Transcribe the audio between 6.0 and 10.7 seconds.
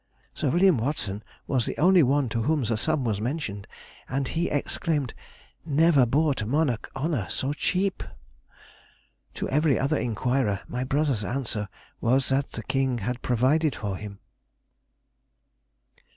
bought monarch honour so cheap!" To every other inquirer,